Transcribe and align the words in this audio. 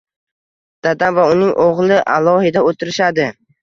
Dadam 0.87 1.13
va 1.21 1.27
uning 1.35 1.53
oʻgʻli 1.69 2.03
alohida 2.19 2.69
oʻtirishadi. 2.75 3.35